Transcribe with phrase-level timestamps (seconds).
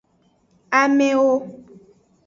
[0.79, 1.31] Amewo.